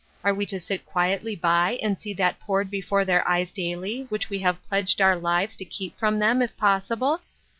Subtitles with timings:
[0.23, 4.31] Are we to sit quietly by and see that poured before their eyes daily which
[4.31, 7.21] we have pledged our lives to keep from them, if possible